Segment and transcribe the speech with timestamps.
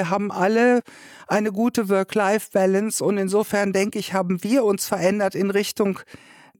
[0.00, 0.80] wir haben alle
[1.28, 5.98] eine gute Work-Life-Balance und insofern denke ich, haben wir uns verändert in Richtung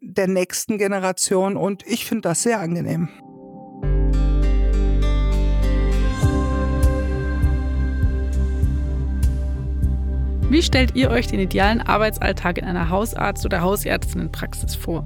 [0.03, 3.09] der nächsten Generation und ich finde das sehr angenehm.
[10.51, 15.05] Wie stellt ihr euch den idealen Arbeitsalltag in einer Hausarzt- oder Hausärztinnenpraxis vor?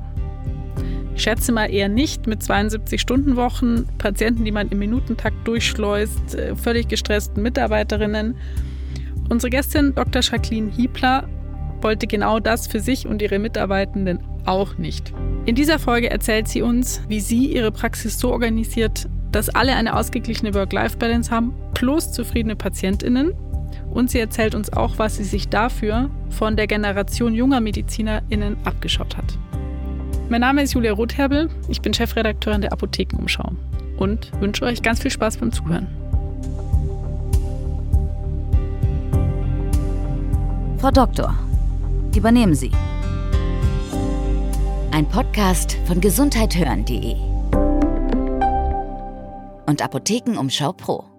[1.16, 7.42] Schätze mal eher nicht mit 72-Stunden-Wochen, Patienten, die man im Minutentakt durchschleust, äh, völlig gestressten
[7.42, 8.36] Mitarbeiterinnen.
[9.28, 10.22] Unsere Gästin Dr.
[10.22, 11.28] Jacqueline Hiebler
[11.80, 15.12] wollte genau das für sich und ihre Mitarbeitenden auch nicht.
[15.46, 19.96] In dieser Folge erzählt sie uns, wie sie ihre Praxis so organisiert, dass alle eine
[19.96, 23.32] ausgeglichene Work-Life-Balance haben, plus zufriedene PatientInnen
[23.92, 29.16] und sie erzählt uns auch, was sie sich dafür von der Generation junger MedizinerInnen abgeschaut
[29.16, 29.38] hat.
[30.34, 33.52] Mein Name ist Julia Rotherbel, ich bin Chefredakteurin der Apothekenumschau
[33.98, 35.86] und wünsche euch ganz viel Spaß beim Zuhören.
[40.78, 41.38] Frau Doktor,
[42.16, 42.72] übernehmen Sie.
[44.90, 47.14] Ein Podcast von gesundheithören.de
[49.66, 51.13] und Apothekenumschau Pro.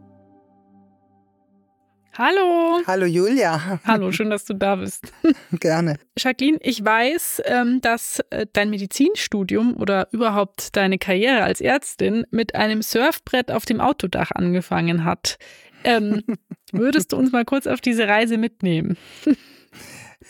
[2.17, 2.81] Hallo.
[2.87, 3.81] Hallo Julia.
[3.85, 5.11] Hallo, schön, dass du da bist.
[5.51, 5.97] Gerne.
[6.17, 12.55] Jacqueline, ich weiß, ähm, dass äh, dein Medizinstudium oder überhaupt deine Karriere als Ärztin mit
[12.55, 15.37] einem Surfbrett auf dem Autodach angefangen hat.
[15.83, 16.23] Ähm,
[16.71, 18.95] würdest du uns mal kurz auf diese Reise mitnehmen?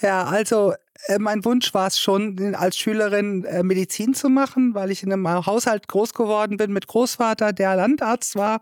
[0.02, 0.74] Ja, also
[1.06, 5.14] äh, mein Wunsch war es schon, als Schülerin äh, Medizin zu machen, weil ich in
[5.14, 8.60] einem Haushalt groß geworden bin mit Großvater, der Landarzt war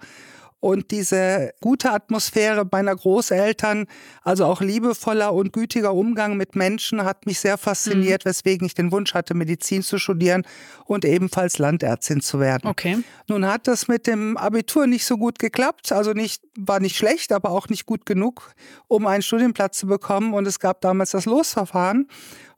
[0.63, 3.85] und diese gute Atmosphäre meiner Großeltern,
[4.21, 8.29] also auch liebevoller und gütiger Umgang mit Menschen, hat mich sehr fasziniert, mhm.
[8.29, 10.43] weswegen ich den Wunsch hatte, Medizin zu studieren
[10.85, 12.69] und ebenfalls Landärztin zu werden.
[12.69, 12.99] Okay.
[13.27, 17.33] Nun hat das mit dem Abitur nicht so gut geklappt, also nicht, war nicht schlecht,
[17.33, 18.53] aber auch nicht gut genug,
[18.87, 20.33] um einen Studienplatz zu bekommen.
[20.33, 22.07] Und es gab damals das Losverfahren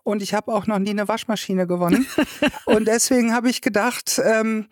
[0.03, 2.05] und ich habe auch noch nie eine Waschmaschine gewonnen.
[2.65, 4.67] und deswegen habe ich gedacht, ähm,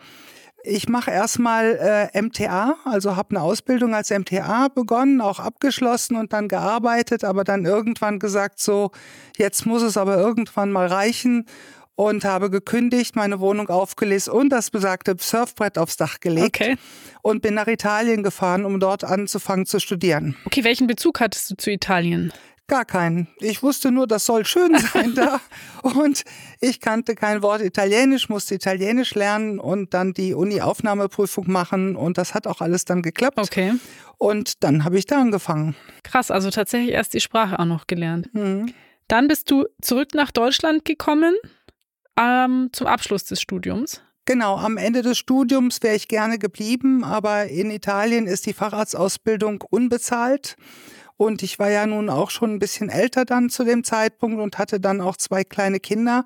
[0.64, 6.34] ich mache erstmal äh, MTA, also habe eine Ausbildung als MTA begonnen, auch abgeschlossen und
[6.34, 8.92] dann gearbeitet, aber dann irgendwann gesagt, so,
[9.38, 11.46] jetzt muss es aber irgendwann mal reichen
[11.96, 16.78] und habe gekündigt, meine Wohnung aufgelesen und das besagte Surfbrett aufs Dach gelegt okay.
[17.22, 20.36] und bin nach Italien gefahren, um dort anzufangen zu studieren.
[20.46, 22.34] Okay, welchen Bezug hattest du zu Italien?
[22.68, 23.28] Gar keinen.
[23.40, 25.42] Ich wusste nur, das soll schön sein da.
[25.84, 26.24] Und
[26.62, 31.98] ich kannte kein Wort Italienisch, musste Italienisch lernen und dann die Uni-Aufnahmeprüfung machen.
[31.98, 33.38] Und das hat auch alles dann geklappt.
[33.38, 33.74] Okay.
[34.18, 35.76] Und dann habe ich da angefangen.
[36.04, 38.34] Krass, also tatsächlich erst die Sprache auch noch gelernt.
[38.34, 38.74] Mhm.
[39.10, 41.36] Dann bist du zurück nach Deutschland gekommen
[42.18, 44.02] ähm, zum Abschluss des Studiums.
[44.26, 49.62] Genau, am Ende des Studiums wäre ich gerne geblieben, aber in Italien ist die Facharztausbildung
[49.70, 50.56] unbezahlt.
[51.18, 54.58] Und ich war ja nun auch schon ein bisschen älter dann zu dem Zeitpunkt und
[54.58, 56.26] hatte dann auch zwei kleine Kinder.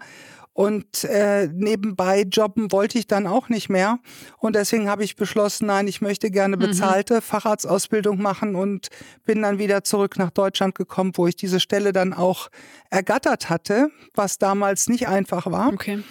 [0.57, 3.99] Und äh, nebenbei jobben wollte ich dann auch nicht mehr.
[4.39, 6.61] Und deswegen habe ich beschlossen, nein, ich möchte gerne mhm.
[6.61, 7.21] bezahlte mhm.
[7.21, 8.87] Facharztausbildung machen und
[9.23, 12.49] bin dann wieder zurück nach Deutschland gekommen, wo ich diese Stelle dann auch
[12.89, 15.73] ergattert hatte, was damals nicht einfach war.
[15.73, 16.03] Okay.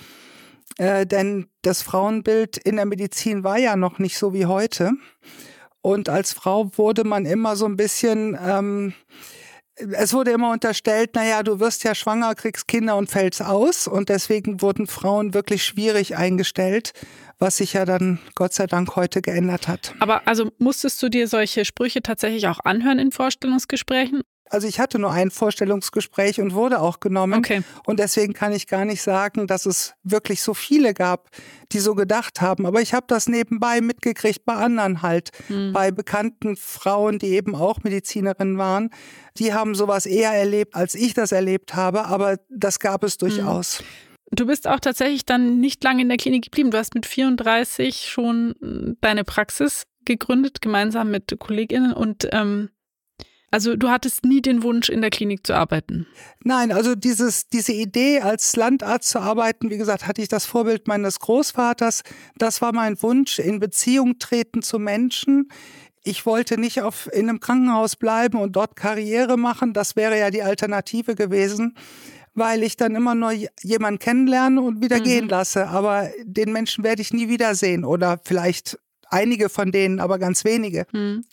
[0.78, 4.92] Äh, denn das Frauenbild in der Medizin war ja noch nicht so wie heute.
[5.86, 8.92] Und als Frau wurde man immer so ein bisschen, ähm,
[9.76, 13.86] es wurde immer unterstellt, naja, du wirst ja schwanger, kriegst Kinder und fällst aus.
[13.86, 16.92] Und deswegen wurden Frauen wirklich schwierig eingestellt,
[17.38, 19.94] was sich ja dann Gott sei Dank heute geändert hat.
[20.00, 24.22] Aber also musstest du dir solche Sprüche tatsächlich auch anhören in Vorstellungsgesprächen?
[24.51, 27.39] Also ich hatte nur ein Vorstellungsgespräch und wurde auch genommen.
[27.39, 27.62] Okay.
[27.84, 31.31] Und deswegen kann ich gar nicht sagen, dass es wirklich so viele gab,
[31.73, 32.67] die so gedacht haben.
[32.67, 35.73] Aber ich habe das nebenbei mitgekriegt bei anderen halt, mhm.
[35.73, 38.91] bei bekannten Frauen, die eben auch Medizinerinnen waren.
[39.39, 42.07] Die haben sowas eher erlebt, als ich das erlebt habe.
[42.07, 43.28] Aber das gab es hm.
[43.28, 43.83] durchaus.
[44.31, 46.71] Du bist auch tatsächlich dann nicht lange in der Klinik geblieben.
[46.71, 52.71] Du hast mit 34 schon hm, deine Praxis gegründet, gemeinsam mit KollegInnen und ähm,
[53.51, 56.07] also du hattest nie den Wunsch, in der Klinik zu arbeiten?
[56.43, 60.89] Nein, also dieses, diese Idee, als Landarzt zu arbeiten, wie gesagt, hatte ich das Vorbild
[60.89, 62.03] meines Großvaters.
[62.37, 65.48] Das war mein Wunsch, in Beziehung treten zu Menschen.
[66.03, 69.72] Ich wollte nicht auf, in einem Krankenhaus bleiben und dort Karriere machen.
[69.72, 71.75] Das wäre ja die Alternative gewesen
[72.39, 73.33] weil ich dann immer nur
[73.63, 75.04] jemanden kennenlerne und wieder mhm.
[75.04, 75.69] gehen lasse.
[75.69, 78.78] Aber den Menschen werde ich nie wiedersehen oder vielleicht
[79.09, 80.87] einige von denen, aber ganz wenige.
[80.92, 81.25] Mhm.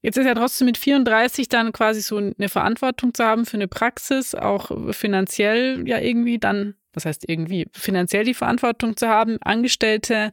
[0.00, 3.68] Jetzt ist ja trotzdem mit 34 dann quasi so eine Verantwortung zu haben für eine
[3.68, 10.32] Praxis, auch finanziell ja irgendwie dann, was heißt irgendwie, finanziell die Verantwortung zu haben, Angestellte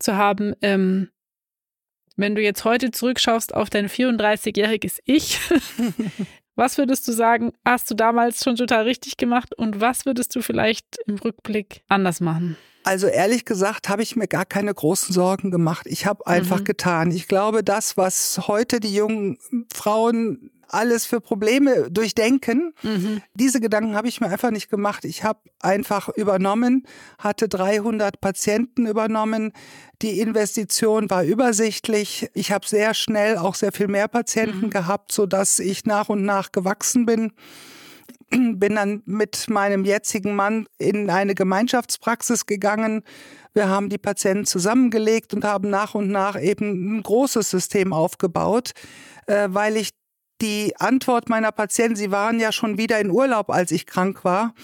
[0.00, 0.54] zu haben.
[0.62, 1.10] Ähm,
[2.16, 5.38] Wenn du jetzt heute zurückschaust auf dein 34-jähriges Ich,
[6.56, 10.42] was würdest du sagen, hast du damals schon total richtig gemacht und was würdest du
[10.42, 12.56] vielleicht im Rückblick anders machen?
[12.90, 15.86] Also ehrlich gesagt habe ich mir gar keine großen Sorgen gemacht.
[15.86, 16.64] Ich habe einfach mhm.
[16.64, 17.10] getan.
[17.12, 19.38] Ich glaube, das, was heute die jungen
[19.72, 22.74] Frauen alles für Probleme durchdenken.
[22.82, 23.22] Mhm.
[23.34, 25.04] Diese Gedanken habe ich mir einfach nicht gemacht.
[25.04, 26.84] Ich habe einfach übernommen,
[27.18, 29.52] hatte 300 Patienten übernommen.
[30.02, 32.28] Die Investition war übersichtlich.
[32.34, 34.70] Ich habe sehr schnell auch sehr viel mehr Patienten mhm.
[34.70, 37.30] gehabt, so dass ich nach und nach gewachsen bin
[38.30, 43.02] bin dann mit meinem jetzigen Mann in eine Gemeinschaftspraxis gegangen.
[43.54, 48.72] Wir haben die Patienten zusammengelegt und haben nach und nach eben ein großes System aufgebaut,
[49.26, 49.90] äh, weil ich
[50.40, 54.54] die Antwort meiner Patienten, sie waren ja schon wieder in Urlaub, als ich krank war,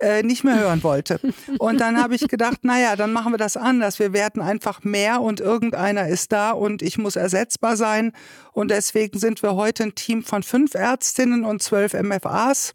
[0.00, 1.20] äh, nicht mehr hören wollte.
[1.58, 3.98] Und dann habe ich gedacht, naja, dann machen wir das anders.
[3.98, 8.12] Wir werden einfach mehr und irgendeiner ist da und ich muss ersetzbar sein.
[8.52, 12.72] Und deswegen sind wir heute ein Team von fünf Ärztinnen und zwölf MFAs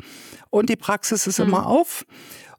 [0.50, 1.48] und die Praxis ist mhm.
[1.48, 2.06] immer auf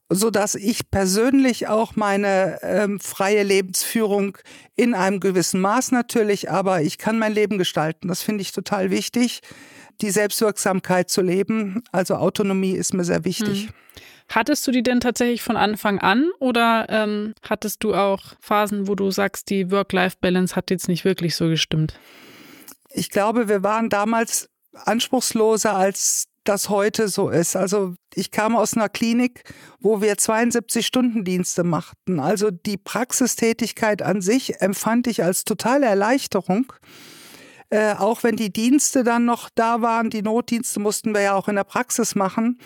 [0.09, 4.39] so dass ich persönlich auch meine ähm, freie Lebensführung
[4.77, 8.07] in einem gewissen Maß natürlich, aber ich kann mein Leben gestalten.
[8.07, 9.41] Das finde ich total wichtig
[10.01, 11.83] die Selbstwirksamkeit zu leben.
[11.93, 13.65] Also Autonomie ist mir sehr wichtig.
[13.65, 13.71] Hm.
[14.28, 18.94] Hattest du die denn tatsächlich von Anfang an oder ähm, hattest du auch Phasen, wo
[18.94, 21.99] du sagst, die Work-Life-Balance hat jetzt nicht wirklich so gestimmt?
[22.90, 27.56] Ich glaube, wir waren damals anspruchsloser als das heute so ist.
[27.56, 29.43] Also ich kam aus einer Klinik,
[29.81, 32.20] wo wir 72 Stunden Dienste machten.
[32.20, 36.73] Also die Praxistätigkeit an sich empfand ich als totale Erleichterung.
[37.69, 41.49] Äh, auch wenn die Dienste dann noch da waren, die Notdienste mussten wir ja auch
[41.49, 42.58] in der Praxis machen,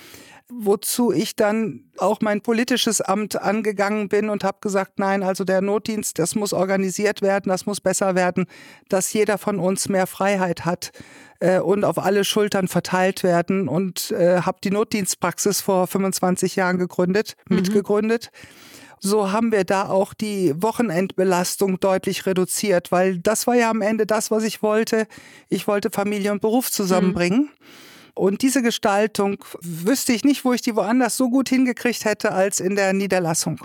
[0.52, 5.60] wozu ich dann auch mein politisches Amt angegangen bin und habe gesagt, nein, also der
[5.60, 8.46] Notdienst, das muss organisiert werden, das muss besser werden,
[8.88, 10.92] dass jeder von uns mehr Freiheit hat
[11.40, 16.78] äh, und auf alle Schultern verteilt werden und äh, habe die Notdienstpraxis vor 25 Jahren
[16.78, 17.56] gegründet, mhm.
[17.56, 18.30] mitgegründet
[19.00, 24.06] so haben wir da auch die Wochenendbelastung deutlich reduziert, weil das war ja am Ende
[24.06, 25.06] das, was ich wollte.
[25.48, 27.40] Ich wollte Familie und Beruf zusammenbringen.
[27.40, 27.48] Mhm.
[28.14, 32.60] Und diese Gestaltung wüsste ich nicht, wo ich die woanders so gut hingekriegt hätte als
[32.60, 33.60] in der Niederlassung.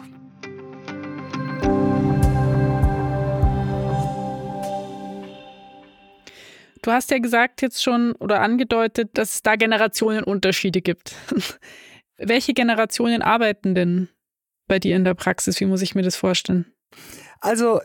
[6.86, 11.16] Du hast ja gesagt jetzt schon oder angedeutet, dass es da Generationenunterschiede gibt.
[12.18, 14.08] Welche Generationen arbeiten denn
[14.68, 15.60] bei dir in der Praxis?
[15.60, 16.72] Wie muss ich mir das vorstellen?
[17.42, 17.82] Also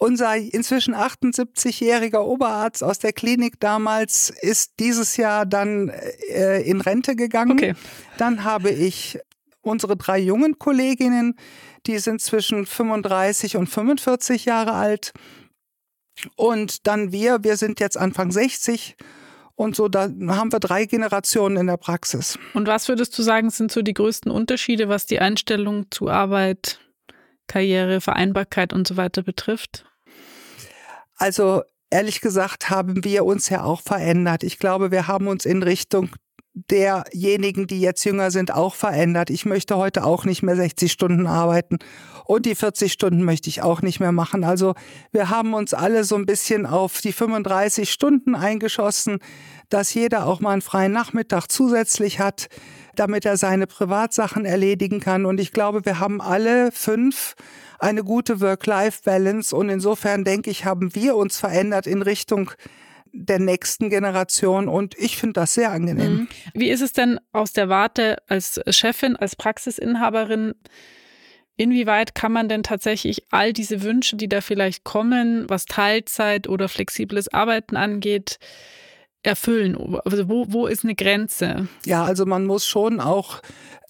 [0.00, 5.90] unser inzwischen 78-jähriger Oberarzt aus der Klinik damals ist dieses Jahr dann
[6.30, 7.52] äh, in Rente gegangen.
[7.52, 7.74] Okay.
[8.16, 9.18] Dann habe ich
[9.60, 11.34] unsere drei jungen Kolleginnen,
[11.86, 15.12] die sind zwischen 35 und 45 Jahre alt.
[16.34, 18.96] Und dann wir, wir sind jetzt Anfang 60
[19.54, 22.38] und so, da haben wir drei Generationen in der Praxis.
[22.54, 26.80] Und was würdest du sagen, sind so die größten Unterschiede, was die Einstellung zu Arbeit,
[27.46, 29.84] Karriere, Vereinbarkeit und so weiter betrifft?
[31.20, 34.42] Also ehrlich gesagt haben wir uns ja auch verändert.
[34.42, 36.08] Ich glaube, wir haben uns in Richtung
[36.70, 39.30] derjenigen, die jetzt jünger sind, auch verändert.
[39.30, 41.78] Ich möchte heute auch nicht mehr 60 Stunden arbeiten
[42.24, 44.44] und die 40 Stunden möchte ich auch nicht mehr machen.
[44.44, 44.74] Also
[45.12, 49.18] wir haben uns alle so ein bisschen auf die 35 Stunden eingeschossen,
[49.68, 52.48] dass jeder auch mal einen freien Nachmittag zusätzlich hat,
[52.94, 55.26] damit er seine Privatsachen erledigen kann.
[55.26, 57.34] Und ich glaube, wir haben alle fünf
[57.80, 59.56] eine gute Work-Life-Balance.
[59.56, 62.52] Und insofern denke ich, haben wir uns verändert in Richtung
[63.12, 66.12] der nächsten Generation und ich finde das sehr angenehm.
[66.12, 66.28] Mhm.
[66.54, 70.54] Wie ist es denn aus der Warte als Chefin, als Praxisinhaberin?
[71.56, 76.68] Inwieweit kann man denn tatsächlich all diese Wünsche, die da vielleicht kommen, was Teilzeit oder
[76.68, 78.38] flexibles Arbeiten angeht,
[79.22, 79.76] erfüllen?
[80.04, 81.68] Also wo, wo ist eine Grenze?
[81.84, 83.40] Ja, also man muss schon auch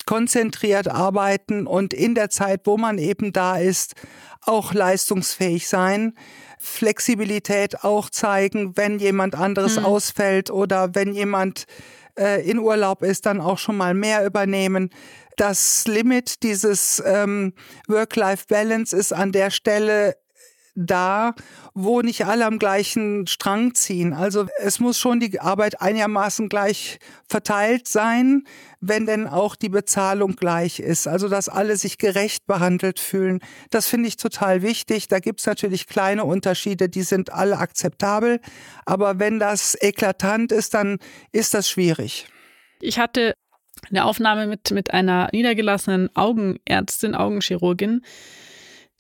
[0.07, 3.95] konzentriert arbeiten und in der Zeit, wo man eben da ist,
[4.43, 6.15] auch leistungsfähig sein.
[6.59, 9.85] Flexibilität auch zeigen, wenn jemand anderes hm.
[9.85, 11.67] ausfällt oder wenn jemand
[12.19, 14.91] äh, in Urlaub ist, dann auch schon mal mehr übernehmen
[15.41, 17.55] das Limit dieses ähm,
[17.89, 20.17] Work-Life-Balance ist an der Stelle
[20.87, 21.35] da,
[21.75, 24.13] wo nicht alle am gleichen Strang ziehen.
[24.13, 28.45] Also es muss schon die Arbeit einigermaßen gleich verteilt sein,
[28.81, 31.07] wenn denn auch die Bezahlung gleich ist.
[31.07, 33.41] Also dass alle sich gerecht behandelt fühlen.
[33.71, 35.09] Das finde ich total wichtig.
[35.09, 38.41] Da gibt es natürlich kleine Unterschiede, die sind alle akzeptabel.
[38.87, 40.99] Aber wenn das eklatant ist, dann
[41.33, 42.27] ist das schwierig.
[42.81, 43.35] Ich hatte
[43.89, 48.03] eine Aufnahme mit, mit einer niedergelassenen Augenärztin, Augenchirurgin,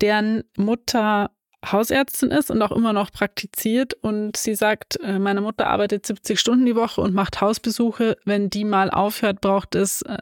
[0.00, 1.30] deren Mutter
[1.64, 3.94] Hausärztin ist und auch immer noch praktiziert.
[3.94, 8.16] Und sie sagt, äh, meine Mutter arbeitet 70 Stunden die Woche und macht Hausbesuche.
[8.24, 10.18] Wenn die mal aufhört, braucht es äh,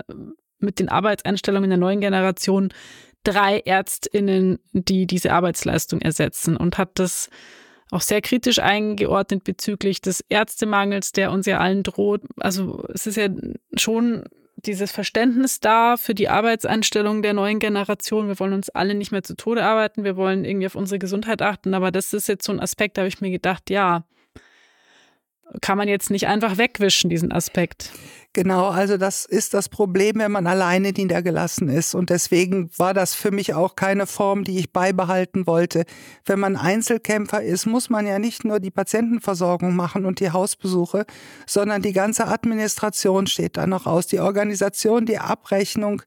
[0.58, 2.72] mit den Arbeitseinstellungen der neuen Generation
[3.24, 7.30] drei Ärztinnen, die diese Arbeitsleistung ersetzen und hat das
[7.90, 12.22] auch sehr kritisch eingeordnet bezüglich des Ärztemangels, der uns ja allen droht.
[12.38, 13.28] Also es ist ja
[13.74, 14.24] schon
[14.64, 18.28] dieses Verständnis da für die Arbeitseinstellung der neuen Generation.
[18.28, 21.42] Wir wollen uns alle nicht mehr zu Tode arbeiten, wir wollen irgendwie auf unsere Gesundheit
[21.42, 24.04] achten, aber das ist jetzt so ein Aspekt, da habe ich mir gedacht, ja,
[25.60, 27.92] kann man jetzt nicht einfach wegwischen, diesen Aspekt.
[28.34, 31.94] Genau, also das ist das Problem, wenn man alleine niedergelassen ist.
[31.94, 35.84] Und deswegen war das für mich auch keine Form, die ich beibehalten wollte.
[36.26, 41.06] Wenn man Einzelkämpfer ist, muss man ja nicht nur die Patientenversorgung machen und die Hausbesuche,
[41.46, 44.06] sondern die ganze Administration steht da noch aus.
[44.06, 46.02] Die Organisation, die Abrechnung,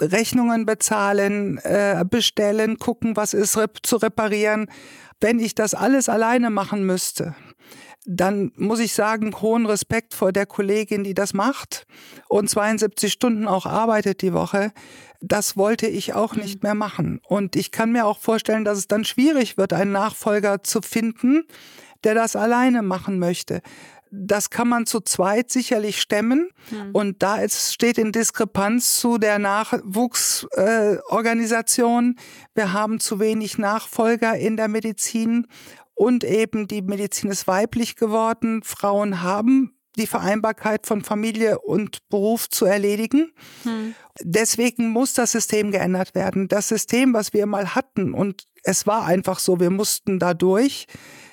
[0.00, 4.70] Rechnungen bezahlen, äh, bestellen, gucken, was ist zu reparieren.
[5.20, 7.34] Wenn ich das alles alleine machen müsste,
[8.10, 11.86] dann muss ich sagen, hohen Respekt vor der Kollegin, die das macht
[12.28, 14.72] und 72 Stunden auch arbeitet die Woche.
[15.20, 16.40] Das wollte ich auch mhm.
[16.40, 17.20] nicht mehr machen.
[17.28, 21.44] Und ich kann mir auch vorstellen, dass es dann schwierig wird, einen Nachfolger zu finden,
[22.02, 23.60] der das alleine machen möchte.
[24.10, 26.48] Das kann man zu zweit sicherlich stemmen.
[26.70, 26.92] Mhm.
[26.92, 32.16] Und da es steht in Diskrepanz zu der Nachwuchsorganisation.
[32.16, 32.20] Äh,
[32.54, 35.46] Wir haben zu wenig Nachfolger in der Medizin
[35.98, 38.62] und eben die Medizin ist weiblich geworden.
[38.62, 43.32] Frauen haben die Vereinbarkeit von Familie und Beruf zu erledigen.
[43.64, 43.96] Hm.
[44.22, 46.46] Deswegen muss das System geändert werden.
[46.46, 50.86] Das System, was wir mal hatten, und es war einfach so, wir mussten da durch,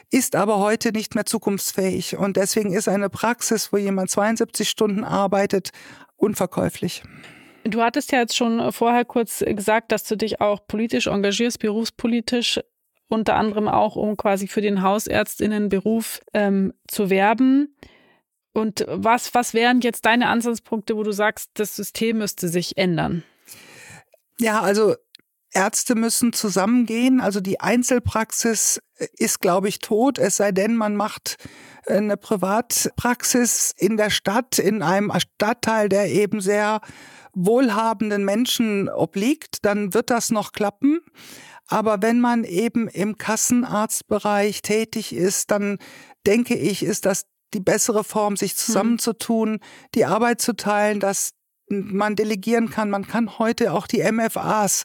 [0.09, 2.17] ist aber heute nicht mehr zukunftsfähig.
[2.17, 5.69] Und deswegen ist eine Praxis, wo jemand 72 Stunden arbeitet,
[6.15, 7.03] unverkäuflich.
[7.65, 12.59] Du hattest ja jetzt schon vorher kurz gesagt, dass du dich auch politisch engagierst, berufspolitisch
[13.07, 17.75] unter anderem auch, um quasi für den Hausärztinnenberuf ähm, zu werben.
[18.53, 23.23] Und was, was wären jetzt deine Ansatzpunkte, wo du sagst, das System müsste sich ändern?
[24.39, 24.95] Ja, also
[25.51, 27.21] Ärzte müssen zusammengehen.
[27.21, 28.81] Also die Einzelpraxis
[29.17, 31.37] ist, glaube ich, tot, es sei denn, man macht
[31.87, 36.81] eine Privatpraxis in der Stadt, in einem Stadtteil, der eben sehr
[37.33, 41.01] wohlhabenden Menschen obliegt, dann wird das noch klappen.
[41.67, 45.77] Aber wenn man eben im Kassenarztbereich tätig ist, dann
[46.25, 48.57] denke ich, ist das die bessere Form, sich hm.
[48.57, 49.59] zusammenzutun,
[49.95, 51.31] die Arbeit zu teilen, dass
[51.69, 52.89] man delegieren kann.
[52.89, 54.83] Man kann heute auch die MFAs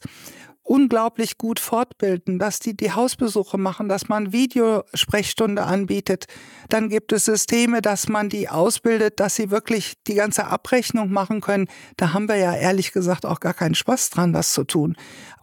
[0.63, 6.25] unglaublich gut fortbilden, dass die die Hausbesuche machen, dass man Videosprechstunde anbietet.
[6.69, 11.41] Dann gibt es Systeme, dass man die ausbildet, dass sie wirklich die ganze Abrechnung machen
[11.41, 11.67] können.
[11.97, 14.95] Da haben wir ja ehrlich gesagt auch gar keinen Spaß dran, das zu tun.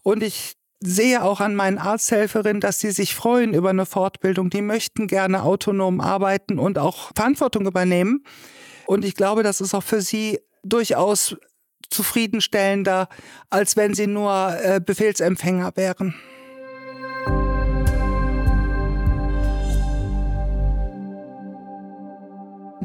[0.02, 4.50] Und ich sehe auch an meinen Arzthelferinnen, dass sie sich freuen über eine Fortbildung.
[4.50, 8.24] Die möchten gerne autonom arbeiten und auch Verantwortung übernehmen.
[8.86, 11.36] Und ich glaube, das ist auch für sie durchaus
[11.90, 13.08] zufriedenstellender,
[13.50, 16.14] als wenn sie nur äh, Befehlsempfänger wären.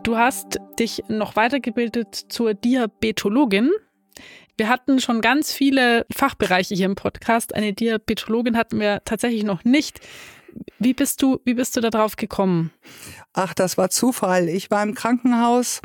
[0.04, 3.72] Du hast dich noch weitergebildet zur Diabetologin.
[4.58, 7.56] Wir hatten schon ganz viele Fachbereiche hier im Podcast.
[7.56, 10.00] Eine Diabetologin hatten wir tatsächlich noch nicht.
[10.78, 12.72] Wie bist du, wie bist du da drauf gekommen?
[13.34, 14.50] Ach, das war Zufall.
[14.50, 15.82] Ich war im Krankenhaus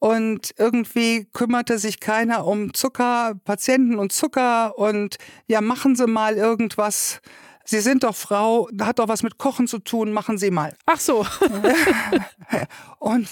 [0.00, 5.16] und irgendwie kümmerte sich keiner um Zucker, Patienten und Zucker und
[5.46, 7.20] ja, machen Sie mal irgendwas.
[7.66, 10.74] Sie sind doch Frau, hat doch was mit Kochen zu tun, machen Sie mal.
[10.86, 11.26] Ach so.
[13.00, 13.28] und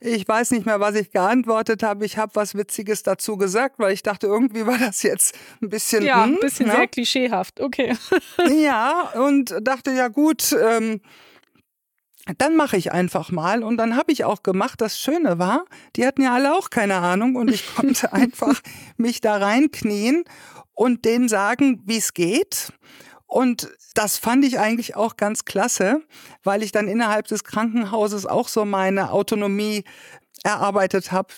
[0.00, 2.04] ich weiß nicht mehr, was ich geantwortet habe.
[2.04, 6.04] Ich habe was Witziges dazu gesagt, weil ich dachte, irgendwie war das jetzt ein bisschen.
[6.04, 6.72] Ja, ein hm, bisschen ja.
[6.72, 6.78] Ne?
[6.80, 7.60] sehr klischeehaft.
[7.60, 7.96] Okay.
[8.62, 11.00] ja, und dachte, ja gut, ähm,
[12.36, 13.62] dann mache ich einfach mal.
[13.62, 14.80] Und dann habe ich auch gemacht.
[14.80, 15.64] Das Schöne war,
[15.96, 18.60] die hatten ja alle auch keine Ahnung und ich konnte einfach
[18.98, 20.24] mich da reinknien
[20.74, 22.72] und denen sagen, wie es geht.
[23.28, 26.00] Und das fand ich eigentlich auch ganz klasse,
[26.44, 29.84] weil ich dann innerhalb des Krankenhauses auch so meine Autonomie
[30.42, 31.28] erarbeitet habe.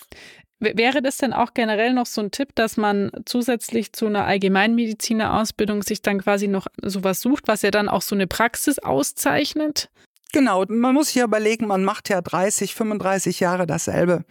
[0.59, 5.83] Wäre das denn auch generell noch so ein Tipp, dass man zusätzlich zu einer Allgemeinmedizinerausbildung
[5.83, 9.89] sich dann quasi noch sowas sucht, was ja dann auch so eine Praxis auszeichnet?
[10.31, 14.23] Genau, man muss sich ja überlegen, man macht ja 30, 35 Jahre dasselbe.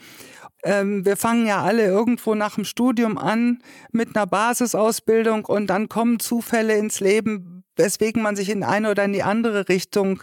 [0.62, 3.62] Ähm, wir fangen ja alle irgendwo nach dem Studium an
[3.92, 9.04] mit einer Basisausbildung und dann kommen Zufälle ins Leben, weswegen man sich in eine oder
[9.04, 10.22] in die andere Richtung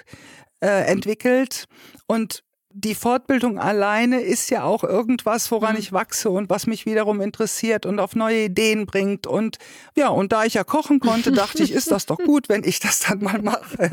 [0.59, 1.65] äh, entwickelt.
[2.05, 2.43] Und
[2.79, 5.79] die Fortbildung alleine ist ja auch irgendwas, woran mhm.
[5.79, 9.25] ich wachse und was mich wiederum interessiert und auf neue Ideen bringt.
[9.25, 9.57] Und
[9.95, 12.79] ja, und da ich ja kochen konnte, dachte ich, ist das doch gut, wenn ich
[12.79, 13.91] das dann mal mache.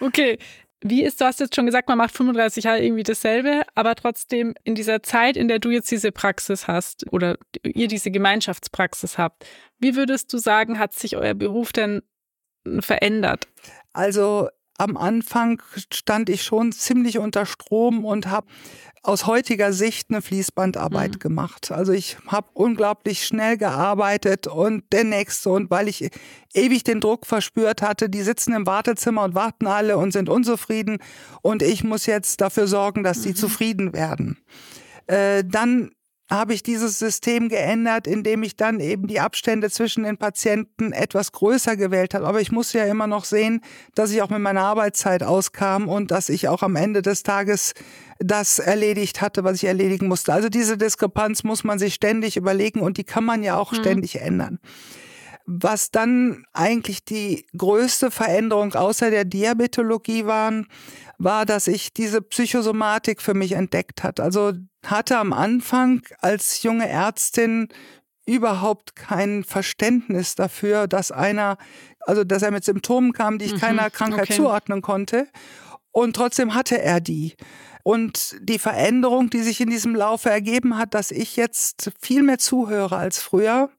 [0.00, 0.38] Okay.
[0.82, 4.54] Wie ist, du hast jetzt schon gesagt, man macht 35 Jahre irgendwie dasselbe, aber trotzdem
[4.64, 9.44] in dieser Zeit, in der du jetzt diese Praxis hast oder ihr diese Gemeinschaftspraxis habt,
[9.78, 12.02] wie würdest du sagen, hat sich euer Beruf denn
[12.80, 13.46] verändert?
[13.92, 14.48] Also
[14.80, 18.46] am Anfang stand ich schon ziemlich unter Strom und habe
[19.02, 21.18] aus heutiger Sicht eine Fließbandarbeit mhm.
[21.18, 21.70] gemacht.
[21.70, 26.10] Also ich habe unglaublich schnell gearbeitet und der nächste und weil ich
[26.54, 30.98] ewig den Druck verspürt hatte, die sitzen im Wartezimmer und warten alle und sind unzufrieden
[31.42, 33.36] und ich muss jetzt dafür sorgen, dass sie mhm.
[33.36, 34.38] zufrieden werden.
[35.06, 35.90] Äh, dann
[36.30, 41.32] habe ich dieses System geändert, indem ich dann eben die Abstände zwischen den Patienten etwas
[41.32, 42.26] größer gewählt habe.
[42.26, 43.60] Aber ich muss ja immer noch sehen,
[43.96, 47.74] dass ich auch mit meiner Arbeitszeit auskam und dass ich auch am Ende des Tages
[48.20, 50.32] das erledigt hatte, was ich erledigen musste.
[50.32, 53.76] Also diese Diskrepanz muss man sich ständig überlegen und die kann man ja auch mhm.
[53.76, 54.60] ständig ändern.
[55.46, 60.68] Was dann eigentlich die größte Veränderung außer der Diabetologie waren,
[61.20, 64.20] war, dass ich diese Psychosomatik für mich entdeckt hat.
[64.20, 67.68] Also hatte am Anfang als junge Ärztin
[68.26, 71.58] überhaupt kein Verständnis dafür, dass einer,
[72.00, 74.36] also dass er mit Symptomen kam, die ich mhm, keiner Krankheit okay.
[74.36, 75.28] zuordnen konnte.
[75.92, 77.34] Und trotzdem hatte er die.
[77.82, 82.38] Und die Veränderung, die sich in diesem Laufe ergeben hat, dass ich jetzt viel mehr
[82.38, 83.70] zuhöre als früher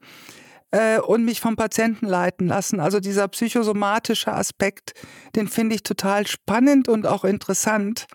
[0.72, 2.80] äh, und mich vom Patienten leiten lassen.
[2.80, 4.94] Also dieser psychosomatische Aspekt,
[5.36, 8.08] den finde ich total spannend und auch interessant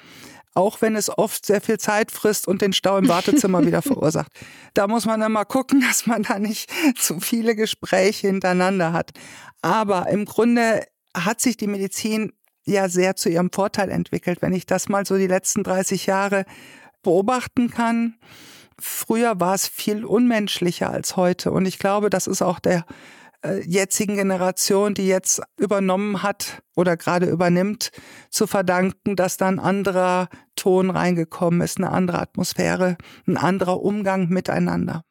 [0.56, 4.32] auch wenn es oft sehr viel Zeit frisst und den Stau im Wartezimmer wieder verursacht.
[4.72, 9.10] Da muss man dann mal gucken, dass man da nicht zu viele Gespräche hintereinander hat.
[9.60, 10.84] Aber im Grunde
[11.14, 12.32] hat sich die Medizin
[12.64, 16.46] ja sehr zu ihrem Vorteil entwickelt, wenn ich das mal so die letzten 30 Jahre
[17.02, 18.16] beobachten kann.
[18.78, 22.84] Früher war es viel unmenschlicher als heute und ich glaube, das ist auch der
[23.42, 27.90] äh, jetzigen Generation, die jetzt übernommen hat oder gerade übernimmt,
[28.30, 34.28] zu verdanken, dass da ein anderer Ton reingekommen ist, eine andere Atmosphäre, ein anderer Umgang
[34.28, 35.04] miteinander.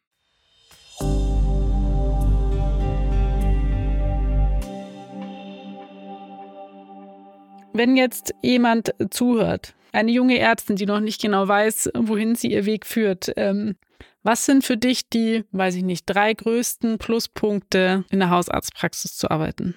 [7.75, 12.65] Wenn jetzt jemand zuhört, eine junge Ärztin, die noch nicht genau weiß, wohin sie ihr
[12.65, 13.75] Weg führt, ähm,
[14.23, 19.29] was sind für dich die, weiß ich nicht, drei größten Pluspunkte in der Hausarztpraxis zu
[19.29, 19.75] arbeiten?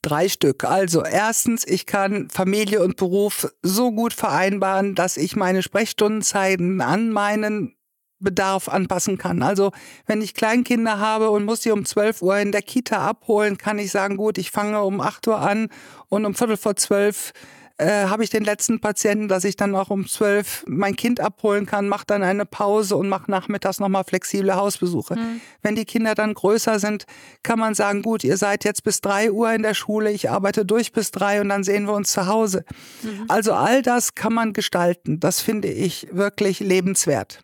[0.00, 0.64] Drei Stück.
[0.64, 7.10] Also erstens, ich kann Familie und Beruf so gut vereinbaren, dass ich meine Sprechstundenzeiten an
[7.10, 7.75] meinen
[8.18, 9.42] Bedarf anpassen kann.
[9.42, 9.72] Also
[10.06, 13.78] wenn ich Kleinkinder habe und muss sie um 12 Uhr in der Kita abholen, kann
[13.78, 15.68] ich sagen, gut, ich fange um 8 Uhr an
[16.08, 17.32] und um Viertel vor 12
[17.78, 21.66] äh, habe ich den letzten Patienten, dass ich dann auch um zwölf mein Kind abholen
[21.66, 25.16] kann, mache dann eine Pause und mache nachmittags nochmal flexible Hausbesuche.
[25.16, 25.40] Mhm.
[25.62, 27.04] Wenn die Kinder dann größer sind,
[27.42, 30.64] kann man sagen, gut, ihr seid jetzt bis drei Uhr in der Schule, ich arbeite
[30.64, 32.64] durch bis drei und dann sehen wir uns zu Hause.
[33.02, 33.26] Mhm.
[33.28, 35.20] Also all das kann man gestalten.
[35.20, 37.40] Das finde ich wirklich lebenswert.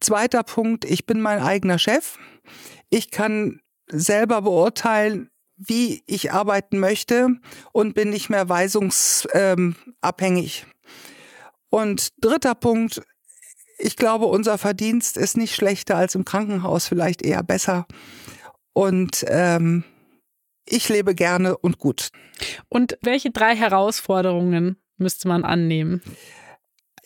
[0.00, 2.18] Zweiter Punkt, ich bin mein eigener Chef.
[2.90, 7.30] Ich kann selber beurteilen, wie ich arbeiten möchte
[7.72, 10.66] und bin nicht mehr weisungsabhängig.
[11.68, 13.02] Und dritter Punkt,
[13.78, 17.86] ich glaube, unser Verdienst ist nicht schlechter als im Krankenhaus, vielleicht eher besser.
[18.72, 19.84] Und ähm,
[20.64, 22.10] ich lebe gerne und gut.
[22.68, 26.02] Und welche drei Herausforderungen müsste man annehmen?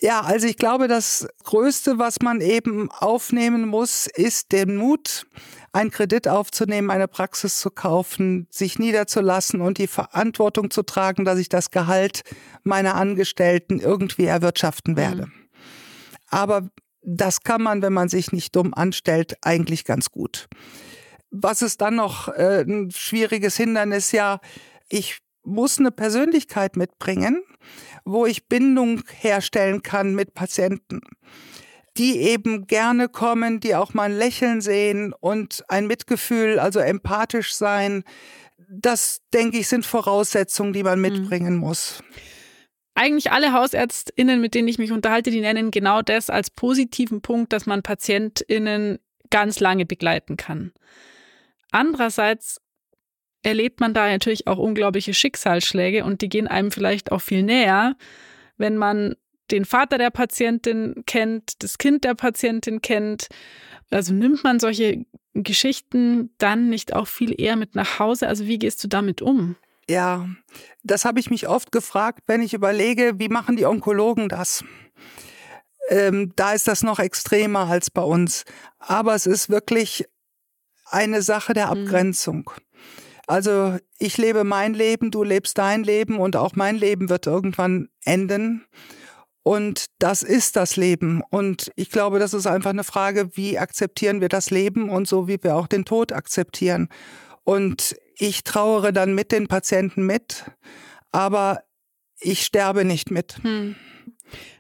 [0.03, 5.29] Ja, also ich glaube, das Größte, was man eben aufnehmen muss, ist den Mut,
[5.73, 11.39] einen Kredit aufzunehmen, eine Praxis zu kaufen, sich niederzulassen und die Verantwortung zu tragen, dass
[11.39, 12.23] ich das Gehalt
[12.65, 15.27] meiner Angestellten irgendwie erwirtschaften werde.
[15.27, 15.33] Mhm.
[16.27, 16.69] Aber
[17.03, 20.49] das kann man, wenn man sich nicht dumm anstellt, eigentlich ganz gut.
[21.31, 24.11] Was ist dann noch äh, ein schwieriges Hindernis?
[24.11, 24.41] Ja,
[24.89, 27.43] ich muss eine Persönlichkeit mitbringen,
[28.05, 31.01] wo ich Bindung herstellen kann mit Patienten
[31.97, 37.55] die eben gerne kommen, die auch mal ein Lächeln sehen und ein Mitgefühl, also empathisch
[37.55, 38.05] sein.
[38.69, 41.11] Das, denke ich, sind Voraussetzungen, die man mhm.
[41.11, 42.03] mitbringen muss.
[42.95, 47.53] Eigentlich alle HausärztInnen, mit denen ich mich unterhalte, die nennen genau das als positiven Punkt,
[47.53, 48.99] dass man PatientInnen
[49.31, 50.73] ganz lange begleiten kann.
[51.71, 52.61] Andererseits
[53.43, 57.97] erlebt man da natürlich auch unglaubliche Schicksalsschläge und die gehen einem vielleicht auch viel näher,
[58.57, 59.15] wenn man
[59.51, 63.29] den Vater der Patientin kennt, das Kind der Patientin kennt.
[63.91, 68.29] Also nimmt man solche Geschichten dann nicht auch viel eher mit nach Hause?
[68.29, 69.57] Also wie gehst du damit um?
[69.89, 70.29] Ja,
[70.83, 74.65] das habe ich mich oft gefragt, wenn ich überlege, wie machen die Onkologen das?
[75.89, 78.45] Ähm, da ist das noch extremer als bei uns.
[78.79, 80.07] Aber es ist wirklich
[80.87, 81.83] eine Sache der mhm.
[81.83, 82.51] Abgrenzung.
[82.55, 82.72] Mhm.
[83.33, 87.89] Also ich lebe mein Leben, du lebst dein Leben und auch mein Leben wird irgendwann
[88.05, 88.67] enden.
[89.43, 91.23] Und das ist das Leben.
[91.31, 95.29] Und ich glaube, das ist einfach eine Frage, wie akzeptieren wir das Leben und so,
[95.29, 96.91] wie wir auch den Tod akzeptieren.
[97.43, 100.45] Und ich trauere dann mit den Patienten mit,
[101.11, 101.63] aber
[102.21, 103.43] ich sterbe nicht mit.
[103.43, 103.77] Hm.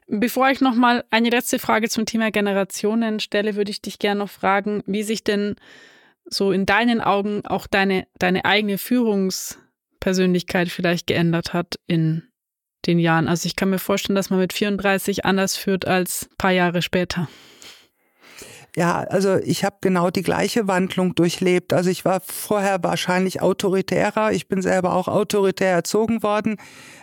[0.07, 4.21] Bevor ich noch mal eine letzte Frage zum Thema Generationen stelle, würde ich dich gerne
[4.21, 5.57] noch fragen, wie sich denn
[6.25, 12.25] so in deinen Augen auch deine, deine eigene Führungspersönlichkeit vielleicht geändert hat in
[12.87, 13.29] den Jahren.
[13.29, 16.83] Also ich kann mir vorstellen, dass man mit 34 anders führt als ein paar Jahre
[16.83, 17.29] später.
[18.75, 21.75] Ja, also ich habe genau die gleiche Wandlung durchlebt.
[21.75, 24.33] Also ich war vorher wahrscheinlich autoritärer.
[24.33, 26.57] Ich bin selber auch autoritär erzogen worden.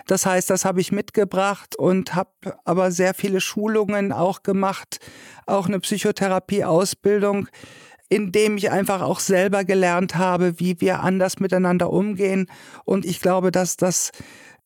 [0.08, 2.32] Das heißt, das habe ich mitgebracht und habe
[2.66, 5.00] aber sehr viele Schulungen auch gemacht,
[5.46, 7.50] auch eine Psychotherapieausbildung, in
[8.10, 12.48] dem ich einfach auch selber gelernt habe, wie wir anders miteinander umgehen.
[12.86, 14.12] Und ich glaube, dass das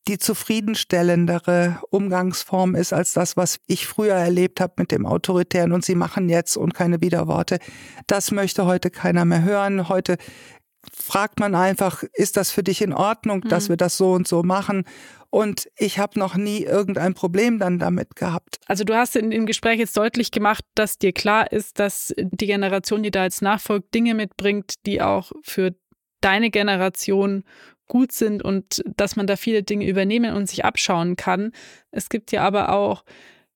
[0.07, 5.85] die zufriedenstellendere Umgangsform ist als das, was ich früher erlebt habe mit dem Autoritären und
[5.85, 7.59] sie machen jetzt und keine Widerworte.
[8.07, 9.87] Das möchte heute keiner mehr hören.
[9.87, 10.17] Heute
[10.91, 13.49] fragt man einfach, ist das für dich in Ordnung, mhm.
[13.49, 14.85] dass wir das so und so machen?
[15.29, 18.59] Und ich habe noch nie irgendein Problem dann damit gehabt.
[18.67, 22.45] Also du hast in dem Gespräch jetzt deutlich gemacht, dass dir klar ist, dass die
[22.45, 25.73] Generation, die da jetzt nachfolgt, Dinge mitbringt, die auch für
[26.21, 27.43] deine Generation
[27.87, 31.51] gut sind und dass man da viele Dinge übernehmen und sich abschauen kann.
[31.89, 33.03] Es gibt ja aber auch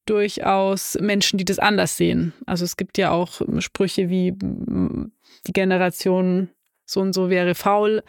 [0.07, 2.33] durchaus Menschen, die das anders sehen.
[2.45, 6.49] Also es gibt ja auch Sprüche wie die Generation
[6.87, 8.01] so und so wäre faul.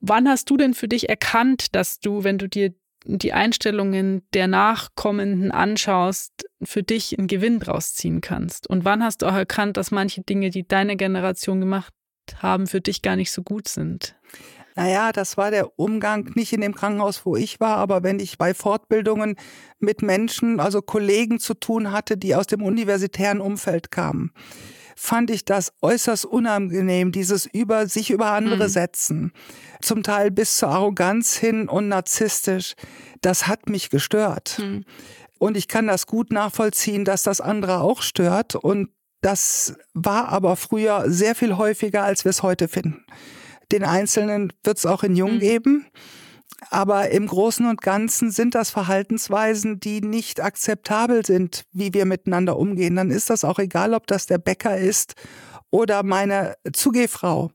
[0.00, 2.74] Wann hast du denn für dich erkannt, dass du, wenn du dir
[3.06, 8.68] die Einstellungen der Nachkommenden anschaust, für dich einen Gewinn draus ziehen kannst?
[8.68, 11.94] Und wann hast du auch erkannt, dass manche Dinge, die deine Generation gemacht
[12.38, 14.16] haben, für dich gar nicht so gut sind?
[14.76, 18.38] Naja, das war der Umgang nicht in dem Krankenhaus, wo ich war, aber wenn ich
[18.38, 19.36] bei Fortbildungen
[19.78, 24.32] mit Menschen, also Kollegen zu tun hatte, die aus dem universitären Umfeld kamen,
[24.96, 28.70] fand ich das äußerst unangenehm, dieses über sich über andere mhm.
[28.70, 29.32] setzen,
[29.82, 32.74] zum Teil bis zur Arroganz hin und narzisstisch.
[33.20, 34.58] Das hat mich gestört.
[34.58, 34.84] Mhm.
[35.38, 38.54] Und ich kann das gut nachvollziehen, dass das andere auch stört.
[38.54, 43.04] Und das war aber früher sehr viel häufiger, als wir es heute finden.
[43.72, 45.40] Den Einzelnen wird es auch in Jung mhm.
[45.40, 45.86] geben.
[46.70, 52.58] Aber im Großen und Ganzen sind das Verhaltensweisen, die nicht akzeptabel sind, wie wir miteinander
[52.58, 52.96] umgehen.
[52.96, 55.14] Dann ist das auch egal, ob das der Bäcker ist
[55.70, 57.50] oder meine Zugehfrau.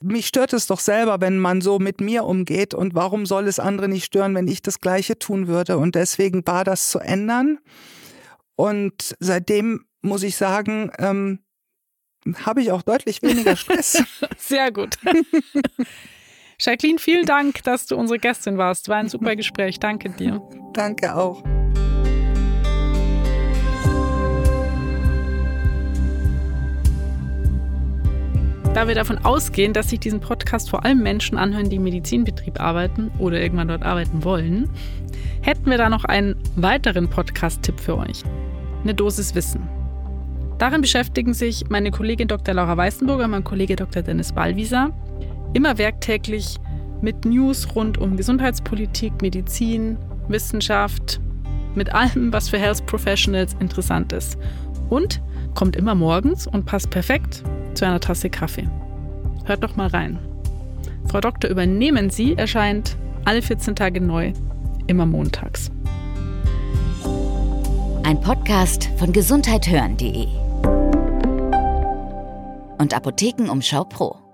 [0.00, 2.72] Mich stört es doch selber, wenn man so mit mir umgeht.
[2.72, 5.76] Und warum soll es andere nicht stören, wenn ich das Gleiche tun würde?
[5.78, 7.58] Und deswegen war das zu ändern.
[8.54, 11.40] Und seitdem muss ich sagen, ähm,
[12.44, 14.02] habe ich auch deutlich weniger Stress.
[14.38, 14.96] Sehr gut.
[16.60, 18.88] Jacqueline, vielen Dank, dass du unsere Gästin warst.
[18.88, 19.78] War ein super Gespräch.
[19.78, 20.42] Danke dir.
[20.72, 21.40] Danke auch.
[28.74, 32.60] Da wir davon ausgehen, dass sich diesen Podcast vor allem Menschen anhören, die im Medizinbetrieb
[32.60, 34.68] arbeiten oder irgendwann dort arbeiten wollen,
[35.42, 38.24] hätten wir da noch einen weiteren Podcast-Tipp für euch.
[38.82, 39.62] Eine Dosis Wissen.
[40.58, 42.52] Darin beschäftigen sich meine Kollegin Dr.
[42.52, 44.02] Laura Weißenburger und mein Kollege Dr.
[44.02, 44.92] Dennis Ballwieser
[45.58, 46.56] immer werktäglich
[47.00, 51.20] mit News rund um Gesundheitspolitik, Medizin, Wissenschaft,
[51.74, 54.38] mit allem, was für Health Professionals interessant ist.
[54.88, 55.20] Und
[55.56, 57.42] kommt immer morgens und passt perfekt
[57.74, 58.68] zu einer Tasse Kaffee.
[59.46, 60.20] Hört doch mal rein.
[61.08, 64.32] Frau Doktor, übernehmen Sie erscheint alle 14 Tage neu,
[64.86, 65.72] immer montags.
[68.04, 70.28] Ein Podcast von gesundheithören.de
[72.78, 74.27] und Apothekenumschau Pro.